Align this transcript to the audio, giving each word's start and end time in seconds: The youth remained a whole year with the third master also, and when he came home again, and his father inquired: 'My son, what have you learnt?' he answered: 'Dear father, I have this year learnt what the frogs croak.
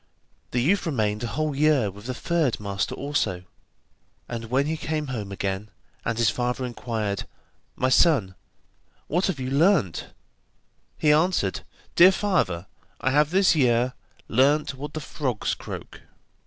The 0.49 0.63
youth 0.63 0.87
remained 0.87 1.23
a 1.23 1.27
whole 1.27 1.55
year 1.55 1.91
with 1.91 2.07
the 2.07 2.15
third 2.15 2.59
master 2.59 2.95
also, 2.95 3.43
and 4.27 4.45
when 4.45 4.65
he 4.65 4.75
came 4.75 5.09
home 5.13 5.31
again, 5.31 5.69
and 6.03 6.17
his 6.17 6.31
father 6.31 6.65
inquired: 6.65 7.27
'My 7.75 7.89
son, 7.89 8.33
what 9.05 9.27
have 9.27 9.39
you 9.39 9.51
learnt?' 9.51 10.07
he 10.97 11.11
answered: 11.13 11.61
'Dear 11.95 12.11
father, 12.13 12.65
I 12.99 13.11
have 13.11 13.29
this 13.29 13.55
year 13.55 13.93
learnt 14.27 14.73
what 14.73 14.93
the 14.95 15.01
frogs 15.01 15.53
croak. 15.53 16.01